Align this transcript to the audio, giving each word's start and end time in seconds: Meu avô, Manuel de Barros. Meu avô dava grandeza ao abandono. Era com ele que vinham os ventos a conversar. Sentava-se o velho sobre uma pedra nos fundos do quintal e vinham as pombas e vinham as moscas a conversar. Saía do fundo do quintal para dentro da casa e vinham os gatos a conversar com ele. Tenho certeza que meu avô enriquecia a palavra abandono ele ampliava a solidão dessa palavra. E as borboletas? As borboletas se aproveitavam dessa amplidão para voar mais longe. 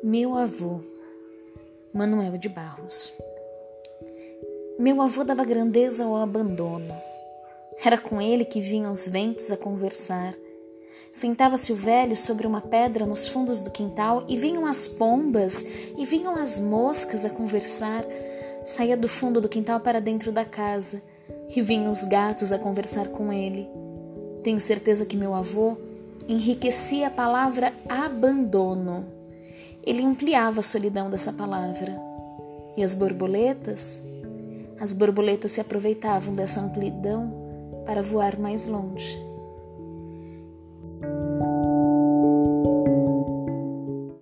Meu 0.00 0.36
avô, 0.36 0.78
Manuel 1.92 2.38
de 2.38 2.48
Barros. 2.48 3.12
Meu 4.78 5.02
avô 5.02 5.24
dava 5.24 5.44
grandeza 5.44 6.04
ao 6.04 6.14
abandono. 6.14 6.94
Era 7.84 7.98
com 7.98 8.22
ele 8.22 8.44
que 8.44 8.60
vinham 8.60 8.92
os 8.92 9.08
ventos 9.08 9.50
a 9.50 9.56
conversar. 9.56 10.34
Sentava-se 11.10 11.72
o 11.72 11.76
velho 11.76 12.16
sobre 12.16 12.46
uma 12.46 12.60
pedra 12.60 13.06
nos 13.06 13.26
fundos 13.26 13.60
do 13.60 13.72
quintal 13.72 14.24
e 14.28 14.36
vinham 14.36 14.66
as 14.66 14.86
pombas 14.86 15.66
e 15.98 16.04
vinham 16.04 16.36
as 16.36 16.60
moscas 16.60 17.24
a 17.24 17.30
conversar. 17.30 18.04
Saía 18.64 18.96
do 18.96 19.08
fundo 19.08 19.40
do 19.40 19.48
quintal 19.48 19.80
para 19.80 20.00
dentro 20.00 20.30
da 20.30 20.44
casa 20.44 21.02
e 21.56 21.60
vinham 21.60 21.90
os 21.90 22.04
gatos 22.04 22.52
a 22.52 22.58
conversar 22.58 23.08
com 23.08 23.32
ele. 23.32 23.68
Tenho 24.44 24.60
certeza 24.60 25.04
que 25.04 25.16
meu 25.16 25.34
avô 25.34 25.76
enriquecia 26.28 27.08
a 27.08 27.10
palavra 27.10 27.72
abandono 27.88 29.17
ele 29.82 30.04
ampliava 30.04 30.60
a 30.60 30.62
solidão 30.62 31.10
dessa 31.10 31.32
palavra. 31.32 31.98
E 32.76 32.82
as 32.82 32.94
borboletas? 32.94 34.00
As 34.80 34.92
borboletas 34.92 35.52
se 35.52 35.60
aproveitavam 35.60 36.34
dessa 36.34 36.60
amplidão 36.60 37.32
para 37.84 38.02
voar 38.02 38.38
mais 38.38 38.66
longe. 38.66 39.27